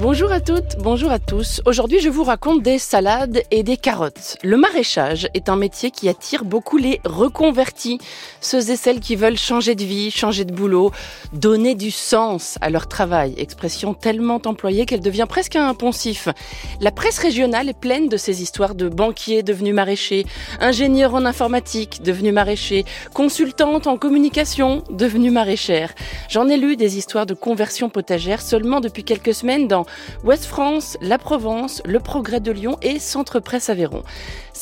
[0.00, 1.60] Bonjour à toutes, bonjour à tous.
[1.66, 4.38] Aujourd'hui, je vous raconte des salades et des carottes.
[4.42, 7.98] Le maraîchage est un métier qui attire beaucoup les reconvertis,
[8.40, 10.90] ceux et celles qui veulent changer de vie, changer de boulot,
[11.34, 16.30] donner du sens à leur travail, expression tellement employée qu'elle devient presque un poncif.
[16.80, 20.24] La presse régionale est pleine de ces histoires de banquiers devenus maraîchers,
[20.60, 25.92] ingénieurs en informatique devenus maraîchers, consultantes en communication devenus maraîchères.
[26.30, 29.84] J'en ai lu des histoires de conversion potagère seulement depuis quelques semaines dans
[30.24, 34.02] Ouest France, La Provence, Le Progrès de Lyon et Centre Presse Aveyron.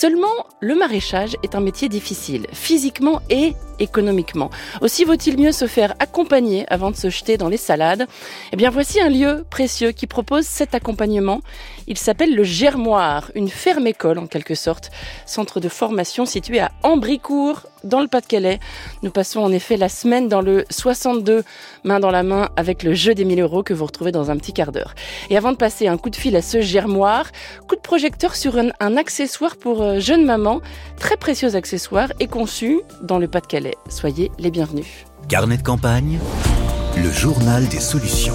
[0.00, 4.48] Seulement, le maraîchage est un métier difficile, physiquement et économiquement.
[4.80, 8.06] Aussi vaut-il mieux se faire accompagner avant de se jeter dans les salades
[8.52, 11.40] Eh bien, voici un lieu précieux qui propose cet accompagnement.
[11.88, 14.92] Il s'appelle le Germoire, une ferme-école en quelque sorte,
[15.26, 18.58] centre de formation situé à Ambricourt, dans le Pas-de-Calais.
[19.02, 21.44] Nous passons en effet la semaine dans le 62,
[21.84, 24.36] main dans la main, avec le jeu des 1000 euros que vous retrouvez dans un
[24.36, 24.94] petit quart d'heure.
[25.30, 27.30] Et avant de passer un coup de fil à ce Germoire,
[27.68, 30.60] coup de projecteur sur un, un accessoire pour jeune maman,
[30.98, 33.76] très précieux accessoire, et conçu dans le Pas-de-Calais.
[33.88, 35.04] Soyez les bienvenus.
[35.28, 36.18] Carnet de campagne,
[36.96, 38.34] le journal des solutions.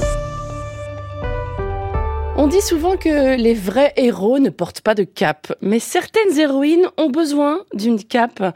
[2.36, 6.88] On dit souvent que les vrais héros ne portent pas de cape, mais certaines héroïnes
[6.98, 8.56] ont besoin d'une cape.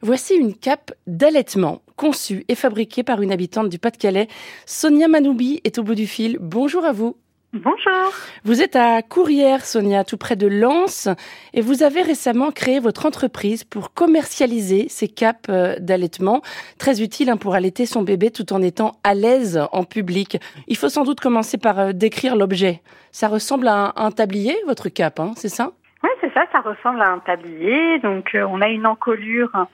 [0.00, 4.28] Voici une cape d'allaitement, conçue et fabriquée par une habitante du Pas-de-Calais.
[4.64, 6.38] Sonia Manoubi est au bout du fil.
[6.40, 7.16] Bonjour à vous.
[7.52, 8.12] Bonjour.
[8.44, 11.08] Vous êtes à Courrières, Sonia, tout près de Lens,
[11.54, 16.42] et vous avez récemment créé votre entreprise pour commercialiser ces capes euh, d'allaitement,
[16.78, 20.38] très utiles hein, pour allaiter son bébé tout en étant à l'aise en public.
[20.66, 22.82] Il faut sans doute commencer par euh, décrire l'objet.
[23.12, 25.70] Ça ressemble à un, tablier, votre cape, hein, c'est ça?
[26.02, 28.00] Oui, c'est ça, ça ressemble à un tablier.
[28.00, 29.66] Donc, euh, on a une encolure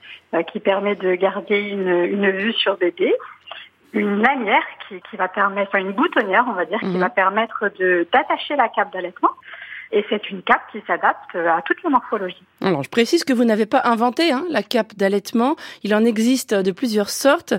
[0.51, 3.13] qui permet de garder une, une vue sur bébé
[3.93, 6.99] une lanière qui, qui, va permettre, enfin une boutonnière, on va dire, qui Mhm.
[6.99, 9.29] va permettre de d'attacher la cape d'allaitement.
[9.91, 12.43] Et c'est une cape qui s'adapte à toutes les morphologies.
[12.61, 15.55] Alors, je précise que vous n'avez pas inventé hein, la cape d'allaitement.
[15.83, 17.53] Il en existe de plusieurs sortes,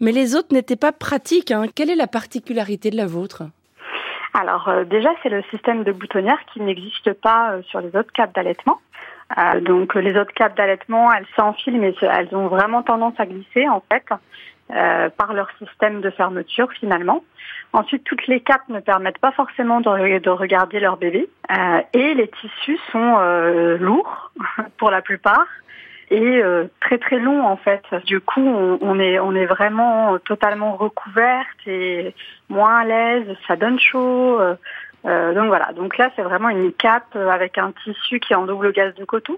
[0.00, 1.52] mais les autres n'étaient pas pratiques.
[1.52, 1.66] hein.
[1.72, 3.44] Quelle est la particularité de la vôtre?
[4.34, 8.12] Alors euh, déjà, c'est le système de boutonnière qui n'existe pas euh, sur les autres
[8.12, 8.80] capes d'allaitement.
[9.38, 13.68] Euh, donc les autres capes d'allaitement, elles s'enfilent, mais elles ont vraiment tendance à glisser
[13.68, 14.04] en fait
[14.74, 17.22] euh, par leur système de fermeture finalement.
[17.72, 21.80] Ensuite, toutes les capes ne permettent pas forcément de, re- de regarder leur bébé Euh,
[21.92, 24.32] et les tissus sont euh, lourds
[24.78, 25.46] pour la plupart
[26.10, 27.82] et euh, très très longs en fait.
[28.06, 28.40] Du coup,
[28.80, 32.14] on est on est vraiment totalement recouverte et
[32.48, 34.40] moins à l'aise, ça donne chaud.
[35.06, 38.46] Euh, donc voilà, donc là c'est vraiment une cape avec un tissu qui est en
[38.46, 39.36] double gaz de coton,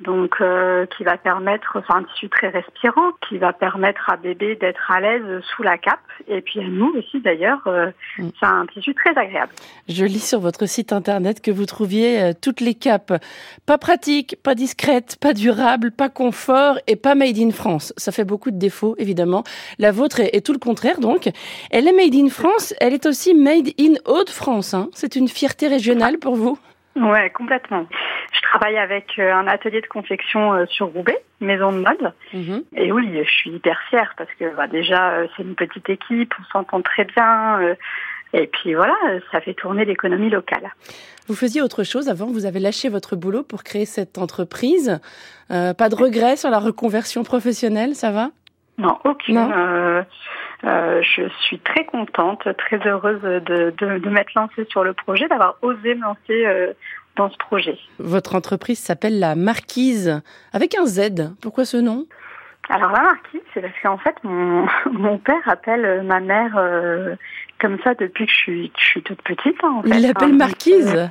[0.00, 4.56] donc euh, qui va permettre, enfin un tissu très respirant, qui va permettre à bébé
[4.56, 8.28] d'être à l'aise sous la cape, et puis à nous aussi d'ailleurs, euh, Mm.
[8.40, 9.52] c'est un tissu très agréable.
[9.88, 13.12] Je lis sur votre site internet que vous trouviez euh, toutes les capes
[13.66, 17.92] pas pratiques, pas discrètes, pas durables, pas confort et pas made in France.
[17.96, 19.44] Ça fait beaucoup de défauts, évidemment.
[19.78, 21.30] La vôtre est, est tout le contraire, donc.
[21.70, 24.74] Elle est made in France, elle est aussi made in Haute-France.
[24.74, 24.88] Hein.
[24.94, 26.58] C'est une fierté régionale pour vous
[26.96, 27.86] Ouais, complètement.
[28.32, 32.12] Je travaille avec euh, un atelier de confection euh, sur Roubaix, maison de mode.
[32.32, 32.62] Mhm.
[32.74, 36.32] Et oui, je suis hyper fière parce que bah, déjà, euh, c'est une petite équipe,
[36.40, 37.60] on s'entend très bien.
[37.60, 37.74] euh,
[38.32, 38.94] et puis voilà,
[39.30, 40.70] ça fait tourner l'économie locale.
[41.28, 45.00] Vous faisiez autre chose avant, vous avez lâché votre boulot pour créer cette entreprise.
[45.50, 48.30] Euh, pas de regret sur la reconversion professionnelle, ça va?
[48.78, 49.36] Non, aucune.
[49.36, 49.50] Non.
[49.52, 50.02] Euh,
[50.64, 53.40] euh, je suis très contente, très heureuse de,
[53.76, 56.72] de, de m'être lancée sur le projet, d'avoir osé me lancer euh,
[57.16, 57.78] dans ce projet.
[57.98, 60.22] Votre entreprise s'appelle la Marquise,
[60.52, 61.34] avec un Z.
[61.40, 62.06] Pourquoi ce nom?
[62.68, 67.14] Alors la marquise, c'est parce qu'en fait, mon, mon père appelle ma mère euh,
[67.60, 69.56] comme ça depuis que je suis, que je suis toute petite.
[69.62, 70.08] hein, en fait, Il hein.
[70.08, 71.10] l'appelle Marquise?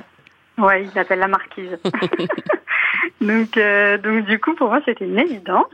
[0.58, 1.78] Ouais, il l'appelle la marquise.
[3.20, 5.64] donc, euh, donc du coup, pour moi, c'était une évidence.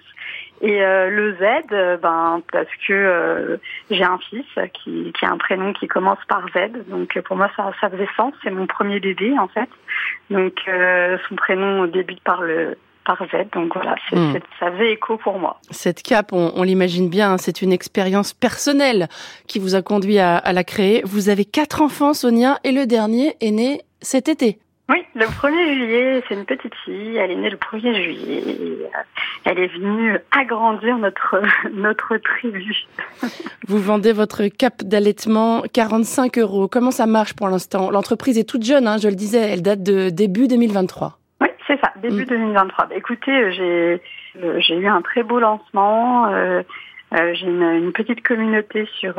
[0.65, 3.57] Et euh, le Z, euh, ben parce que euh,
[3.91, 7.51] j'ai un fils qui, qui a un prénom qui commence par Z, donc pour moi
[7.57, 8.33] ça, ça faisait sens.
[8.45, 9.69] C'est mon premier bébé en fait,
[10.31, 10.55] donc
[11.29, 14.35] son prénom débute par le par Z, donc voilà, Hmm.
[14.61, 15.59] ça faisait écho pour moi.
[15.73, 19.09] Cette cape, on, on l'imagine bien, hein, c'est une expérience personnelle
[19.49, 21.03] qui vous a conduit à, à la créer.
[21.05, 24.59] Vous avez quatre enfants, Sonia, et le dernier est né cet été.
[24.89, 27.17] Oui, le 1er juillet, c'est une petite fille.
[27.17, 28.91] Elle est née le 1er juillet.
[29.47, 31.43] Euh, elle est venue agrandir notre
[31.73, 32.75] notre tribu.
[33.69, 36.69] Vous vendez votre cape d'allaitement 45 euros.
[36.69, 37.91] Comment ça marche pour l'instant?
[37.91, 41.19] L'entreprise est toute jeune, hein, je le disais, elle date de début 2023.
[41.41, 42.27] Oui, c'est ça, début Mm.
[42.27, 42.87] 2023.
[42.87, 44.01] Bah, écoutez, euh, j'ai
[44.61, 46.31] J'ai eu un très beau lancement.
[47.13, 49.15] j'ai une, petite communauté sur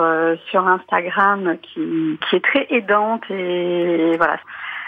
[0.49, 4.39] sur Instagram qui, qui est très aidante et, voilà.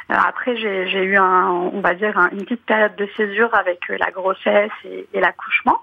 [0.09, 4.71] Après, j'ai eu un, on va dire une petite période de césure avec la grossesse
[4.83, 5.79] et, et l'accouchement,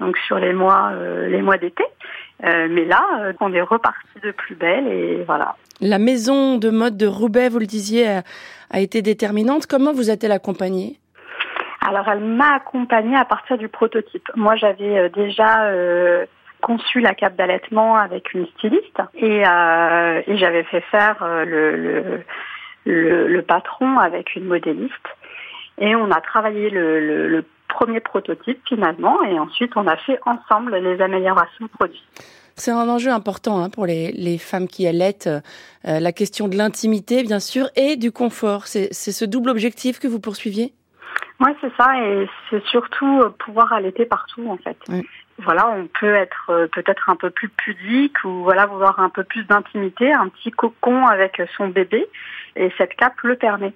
[0.00, 0.92] donc sur les mois
[1.28, 1.84] les mois d'été.
[2.44, 5.56] Euh, mais là, euh, on est reparti de plus belle et voilà.
[5.80, 8.20] La maison de mode de Roubaix, vous le disiez,
[8.70, 9.66] a, été déterminante.
[9.66, 10.98] Comment vous a-t-elle accompagnée?
[11.86, 14.28] Alors, elle m'a accompagnée à partir du prototype.
[14.36, 15.70] Moi, j'avais euh, déjà
[16.60, 19.42] conçu la cape d'allaitement avec une styliste et,
[20.36, 21.16] j'avais fait faire
[21.46, 22.20] le, le,
[23.46, 24.94] patron avec une modéliste.
[25.78, 30.76] Et on a travaillé le, le premier prototype finalement et ensuite on a fait ensemble
[30.76, 32.04] les améliorations produits.
[32.56, 35.40] C'est un enjeu important hein, pour les, les, femmes qui allaitent, euh,
[36.00, 38.66] la question de l'intimité bien sûr et du confort.
[38.66, 40.74] C'est ce double objectif que vous poursuiviez?
[41.40, 44.76] Oui, c'est ça et c'est surtout euh, pouvoir allaiter partout en fait.
[45.42, 49.24] Voilà, on peut être euh, peut-être un peu plus pudique ou voilà vouloir un peu
[49.24, 52.06] plus d'intimité, un petit cocon avec son bébé
[52.56, 53.72] et cette cape le permet.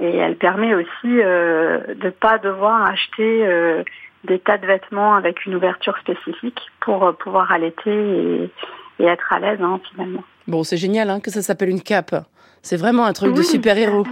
[0.00, 3.82] Et elle permet aussi euh, de pas devoir acheter euh,
[4.24, 8.50] des tas de vêtements avec une ouverture spécifique pour pouvoir allaiter
[8.98, 10.24] et, être à l'aise hein, finalement.
[10.48, 12.14] Bon, c'est génial hein, que ça s'appelle une cape.
[12.62, 14.06] C'est vraiment un truc de super-héros.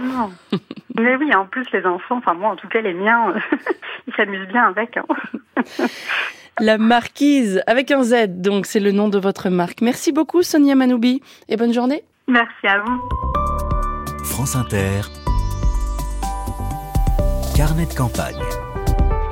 [0.97, 3.33] Mais oui, en plus les enfants, enfin moi en tout cas les miens,
[4.07, 4.97] ils s'amusent bien avec.
[4.97, 5.05] Hein.
[6.61, 9.81] La marquise avec un Z, donc c'est le nom de votre marque.
[9.81, 12.03] Merci beaucoup Sonia Manoubi et bonne journée.
[12.29, 14.23] Merci à vous.
[14.23, 15.01] France Inter,
[17.55, 18.39] Carnet de campagne.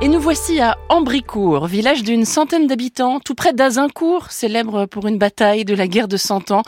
[0.02, 5.18] Et nous voici à Ambricourt, village d'une centaine d'habitants, tout près d'Azincourt, célèbre pour une
[5.18, 6.62] bataille de la guerre de Cent Ans.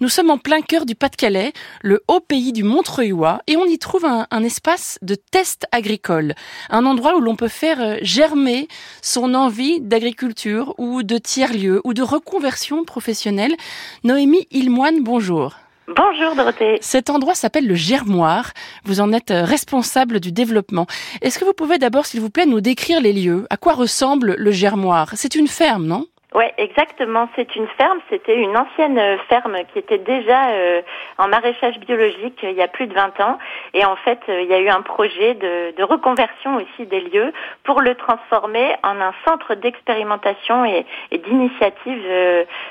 [0.00, 3.78] Nous sommes en plein cœur du Pas-de-Calais, le haut pays du Montreuilois, et on y
[3.78, 6.34] trouve un, espace de test agricole,
[6.68, 8.66] un endroit où l'on peut faire euh, germer
[9.00, 13.54] son envie d'agriculture ou de tiers-lieu ou de reconversion professionnelle.
[14.02, 15.61] Noémie Ilmoine, bonjour.
[15.96, 16.78] Bonjour Dorothée.
[16.80, 18.52] Cet endroit s'appelle le Germoire.
[18.84, 20.86] Vous en êtes euh, responsable du développement.
[21.20, 23.46] Est-ce que vous pouvez d'abord, s'il vous plaît, nous décrire les lieux?
[23.50, 26.06] À quoi ressemble le Germoire C'est une ferme, non?
[26.34, 27.28] Oui, exactement.
[27.36, 28.00] C'est une ferme.
[28.10, 30.82] C'était une ancienne euh, ferme qui était déjà euh,
[31.18, 33.38] en maraîchage biologique il y a plus de 20 ans.
[33.74, 37.32] Et en fait, il y a eu un projet de, de reconversion aussi des lieux
[37.64, 42.02] pour le transformer en un centre d'expérimentation et, et d'initiative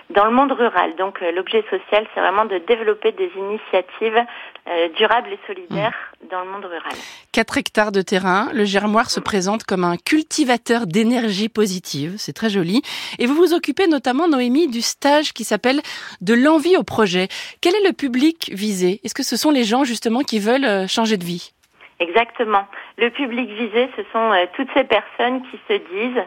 [0.09, 0.95] dans le monde rural.
[0.97, 4.25] Donc, l'objet social, c'est vraiment de développer des initiatives
[4.69, 6.27] euh, durable et solidaire mmh.
[6.29, 6.93] dans le monde rural.
[7.31, 12.51] 4 hectares de terrain, le Germoire se présente comme un cultivateur d'énergie positive, c'est très
[12.51, 12.83] joli.
[13.17, 15.81] Et vous vous occupez notamment, Noémie, du stage qui s'appelle
[16.21, 17.27] De l'envie au projet.
[17.62, 19.00] Quel est le public visé?
[19.03, 21.53] Est-ce que ce sont les gens justement qui veulent euh, changer de vie?
[22.00, 22.65] Exactement.
[22.98, 26.24] Le public visé, ce sont euh, toutes ces personnes qui se disent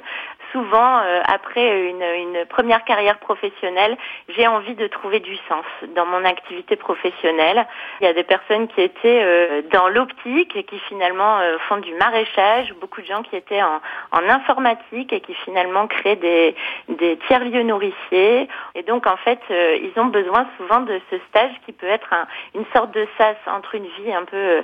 [0.54, 3.96] souvent, euh, après une, une, première carrière professionnelle,
[4.28, 5.64] j'ai envie de trouver du sens
[5.96, 7.66] dans mon activité professionnelle.
[8.00, 11.78] Il y a des personnes qui étaient euh, dans l'optique et qui finalement euh, font
[11.78, 13.80] du maraîchage, beaucoup de gens qui étaient en,
[14.12, 16.54] en informatique et qui finalement créent des,
[16.88, 18.48] des tiers-lieux nourriciers.
[18.76, 22.26] Et donc, en fait, ils ont besoin souvent de ce stage qui peut être un,
[22.54, 24.62] une sorte de sas entre une vie un peu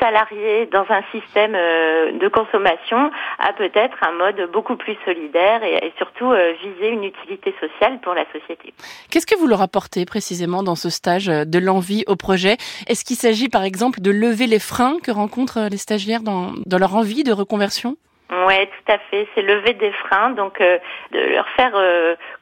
[0.00, 6.30] salariée dans un système de consommation à peut-être un mode beaucoup plus solide et, surtout
[6.30, 8.72] euh, viser une utilité sociale pour la société.
[9.10, 12.56] Qu'est-ce que vous leur apportez précisément dans ce stage euh, de l'envie au projet?
[12.86, 16.52] Est-ce qu'il s'agit par exemple de lever les freins que rencontrent euh, les stagiaires dans,
[16.66, 17.96] dans leur envie de reconversion?
[18.30, 19.26] Oui, tout à fait.
[19.34, 21.72] C'est lever des freins, donc de leur faire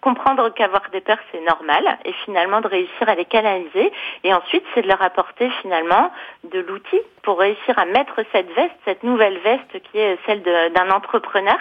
[0.01, 3.93] comprendre qu'avoir des peurs c'est normal, et finalement de réussir à les canaliser.
[4.25, 6.11] Et ensuite, c'est de leur apporter finalement
[6.45, 10.91] de l'outil pour réussir à mettre cette veste, cette nouvelle veste qui est celle d'un
[10.91, 11.59] entrepreneur,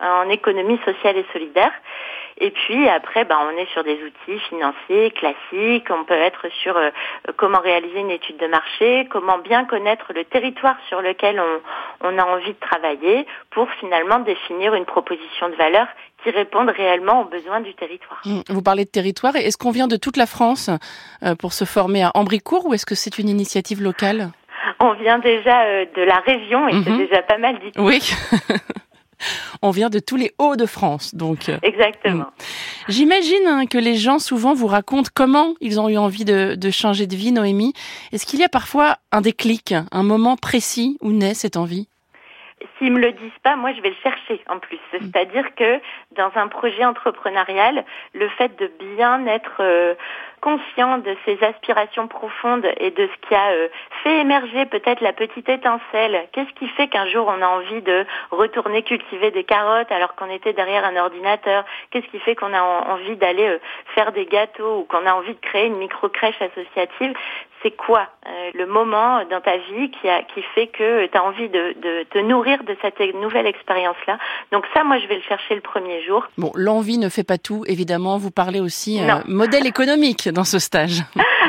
[0.00, 1.72] en économie sociale et solidaire.
[2.38, 5.88] Et puis après, ben, on est sur des outils financiers classiques.
[5.90, 6.90] On peut être sur euh,
[7.36, 12.18] comment réaliser une étude de marché, comment bien connaître le territoire sur lequel on, on
[12.18, 15.86] a envie de travailler pour finalement définir une proposition de valeur
[16.24, 18.20] qui réponde réellement aux besoins du territoire.
[18.24, 19.36] Mmh, vous parlez de territoire.
[19.36, 20.70] Est-ce qu'on vient de toute la France
[21.22, 24.30] euh, pour se former à Ambricourt ou est-ce que c'est une initiative locale?
[24.80, 27.72] On vient déjà euh, de la région et c'est mmh déjà pas mal dit.
[27.78, 28.00] Oui.
[29.62, 31.48] on vient de tous les Hauts-de-France, donc.
[31.48, 32.24] Euh, Exactement.
[32.24, 32.88] Hmm.
[32.88, 36.70] J'imagine hein, que les gens souvent vous racontent comment ils ont eu envie de, de
[36.70, 37.72] changer de vie, Noémie.
[38.12, 41.88] Est-ce qu'il y a parfois un déclic, un moment précis où naît cette envie?
[42.78, 44.78] S'ils me le disent pas, moi je vais le chercher en plus.
[44.92, 44.98] Mm.
[45.00, 45.80] C'est-à-dire que
[46.12, 49.94] dans un projet entrepreneurial, le fait de bien être euh,
[50.40, 53.68] conscient de ses aspirations profondes et de ce qui a euh,
[54.02, 56.28] fait émerger peut-être la petite étincelle.
[56.32, 60.30] Qu'est-ce qui fait qu'un jour on a envie de retourner cultiver des carottes alors qu'on
[60.30, 61.64] était derrière un ordinateur?
[61.90, 63.60] Qu'est-ce qui fait qu'on a envie d'aller euh,
[63.94, 67.14] faire des gâteaux ou qu'on a envie de créer une micro-crèche associative?
[67.64, 71.24] C'est quoi euh, le moment dans ta vie qui, a, qui fait que tu as
[71.24, 74.18] envie de, de, te nourrir de cette nouvelle expérience-là?
[74.52, 76.26] Donc ça, moi, je vais le chercher le premier jour.
[76.36, 78.18] Bon, l'envie ne fait pas tout, évidemment.
[78.18, 81.00] Vous parlez aussi euh, modèle économique dans ce stage.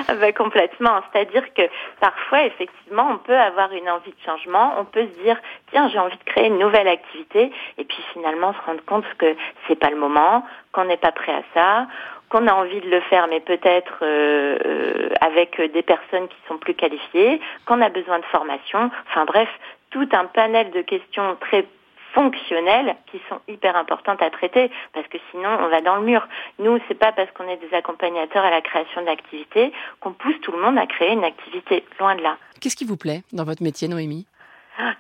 [0.08, 1.02] bah, complètement.
[1.12, 1.64] C'est-à-dire que
[2.00, 4.76] parfois, effectivement, on peut avoir une envie de changement.
[4.80, 5.38] On peut se dire,
[5.72, 7.52] tiens, j'ai envie de créer une nouvelle activité.
[7.78, 9.36] Et puis finalement, se rendre compte que
[9.68, 11.88] c'est pas le moment, qu'on n'est pas prêt à ça
[12.36, 16.58] qu'on a envie de le faire, mais peut-être euh, euh, avec des personnes qui sont
[16.58, 18.92] plus qualifiées, qu'on a besoin de formation.
[19.08, 19.48] Enfin bref,
[19.90, 21.66] tout un panel de questions très
[22.14, 26.28] fonctionnelles qui sont hyper importantes à traiter parce que sinon on va dans le mur.
[26.60, 30.52] Nous, c'est pas parce qu'on est des accompagnateurs à la création d'activités qu'on pousse tout
[30.52, 32.36] le monde à créer une activité, loin de là.
[32.60, 34.28] Qu'est-ce qui vous plaît dans votre métier, Noémie?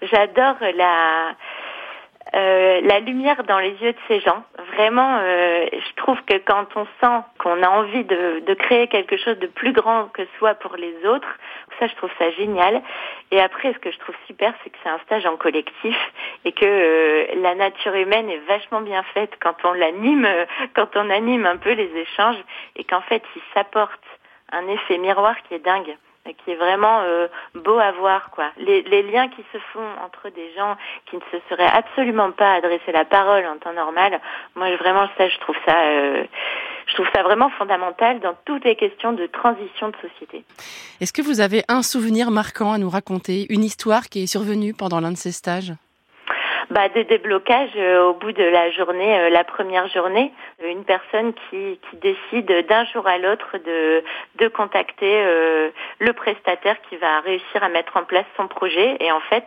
[0.01, 1.36] J'adore la
[2.34, 4.44] euh, la lumière dans les yeux de ces gens.
[4.75, 9.38] Vraiment, euh, je trouve que quand on sent qu'on a envie de, créer quelque chose
[9.39, 11.27] de plus grand que soi pour les autres,
[11.79, 12.82] ça, je trouve ça génial.
[13.32, 15.96] Et après, ce que je trouve super, c'est que c'est un stage en collectif
[16.44, 20.27] et que euh, la nature humaine est vachement bien faite quand on l'anime,
[20.75, 22.41] quand on anime un peu les échanges
[22.75, 24.03] et qu'en fait, il s'apporte
[24.51, 25.96] un effet miroir qui est dingue
[26.34, 28.51] qui est vraiment euh, beau à voir quoi.
[28.58, 30.75] Les, les, liens qui se font entre des gens
[31.10, 34.20] qui ne se seraient absolument pas adressé la parole en temps normal,
[34.55, 36.24] moi vraiment ça je trouve ça euh,
[36.88, 40.44] je trouve ça vraiment fondamental dans toutes les questions de transition de société.
[41.01, 44.74] Est-ce que vous avez un souvenir marquant à nous raconter, une histoire qui est survenue
[44.74, 45.74] pendant l'un de ces stages?
[46.70, 50.32] Bah, des déblocages euh, au bout de la journée, euh, la première journée.
[50.64, 54.04] Une personne qui, qui décide d'un jour à l'autre de,
[54.36, 55.70] de contacter euh,
[56.00, 58.98] le prestataire qui va réussir à mettre en place son projet.
[59.00, 59.46] Et en fait,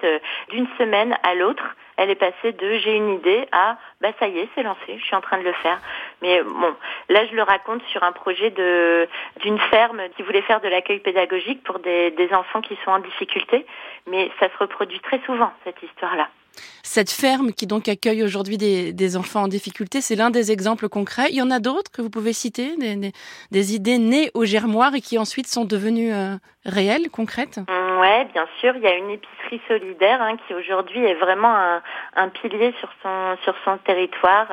[0.50, 1.64] d'une semaine à l'autre,
[1.96, 5.04] elle est passée de j'ai une idée à bah ça y est, c'est lancé, je
[5.04, 5.78] suis en train de le faire.
[6.22, 6.74] Mais bon,
[7.08, 9.08] là je le raconte sur un projet de
[9.40, 13.00] d'une ferme qui voulait faire de l'accueil pédagogique pour des, des enfants qui sont en
[13.00, 13.66] difficulté,
[14.06, 16.28] mais ça se reproduit très souvent cette histoire-là.
[16.82, 21.28] Cette ferme qui donc accueille aujourd'hui des, enfants en difficulté, c'est l'un des exemples concrets.
[21.30, 22.74] Il y en a d'autres que vous pouvez citer,
[23.50, 27.58] des, idées nées au germoir et qui ensuite sont devenues euh, réelles, concrètes?
[27.58, 28.76] Mmh, Ouais, bien sûr.
[28.76, 31.80] Il y a une épicerie solidaire hein, qui aujourd'hui est vraiment
[32.16, 34.46] un, pilier sur son territoire.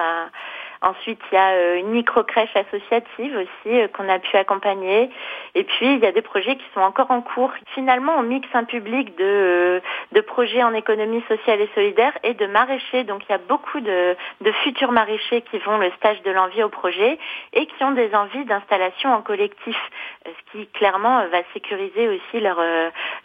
[0.86, 5.10] Ensuite, il y a euh, une micro-crèche associative aussi euh, qu'on a pu accompagner.
[5.56, 7.51] Et puis, il y a des projets qui sont encore en cours.
[7.74, 9.80] Finalement, on mixe un public de, euh,
[10.12, 13.04] de projets en économie sociale et solidaire et de maraîchers.
[13.04, 16.62] Donc, il y a beaucoup de, de futurs maraîchers qui vont le stage de l'envie
[16.62, 17.18] au projet
[17.54, 19.77] et qui ont des envies d'installation en collectif,
[20.24, 22.62] ce qui clairement va sécuriser aussi leur,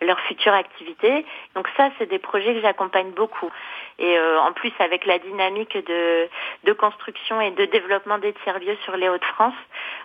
[0.00, 1.26] leur future activité.
[1.54, 3.50] Donc ça, c'est des projets que j'accompagne beaucoup.
[3.98, 6.28] Et en plus, avec la dynamique de,
[6.64, 9.54] de construction et de développement des tiers-lieux sur les Hauts-de-France,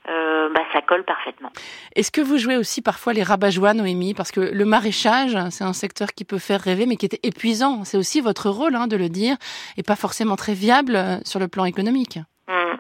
[0.10, 1.52] euh, bah, ça colle parfaitement.
[1.96, 4.14] Est-ce que vous jouez aussi parfois les rabat-joie, Noémie?
[4.14, 7.84] Parce que le maraîchage, c'est un secteur qui peut faire rêver, mais qui est épuisant.
[7.84, 9.38] C'est aussi votre rôle hein, de le dire,
[9.78, 12.20] et pas forcément très viable euh, sur le plan économique.
[12.48, 12.76] Mmh.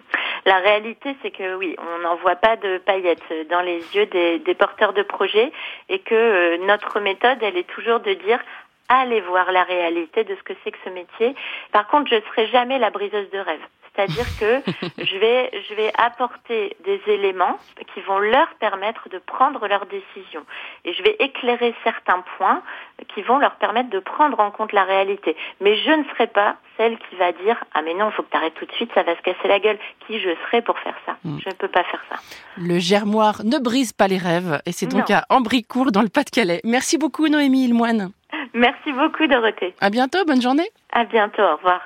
[0.45, 4.53] La réalité, c'est que oui, on n'en voit pas de paillettes dans les yeux des,
[4.53, 5.51] porteurs de projets
[5.89, 8.39] et que euh, notre méthode, elle est toujours de dire
[8.87, 11.35] allez voir la réalité de ce que c'est que ce métier.
[11.71, 13.61] Par contre, je ne serai jamais la briseuse de rêve.
[13.95, 14.61] C'est-à-dire que
[15.03, 17.57] je vais, je vais apporter des éléments
[17.93, 20.43] qui vont leur permettre de prendre leurs décisions.
[20.83, 22.61] Et je vais éclairer certains points
[23.13, 25.35] qui vont leur permettre de prendre en compte la réalité.
[25.61, 28.31] Mais je ne serai pas celle qui va dire ah mais non, il faut que
[28.31, 29.77] tu arrêtes tout de suite, ça va se casser la gueule.
[30.05, 31.15] Qui je serai pour faire ça?
[31.23, 31.39] Mm.
[31.43, 32.17] Je ne peux pas faire ça.
[32.57, 36.61] Le germoir ne brise pas les rêves et c'est donc à Ambricourt dans le Pas-de-Calais.
[36.63, 38.11] Merci beaucoup Noémie Ilmoine.
[38.53, 39.73] Merci beaucoup Dorothée.
[39.81, 40.69] À bientôt, bonne journée.
[40.91, 41.81] À bientôt, au revoir.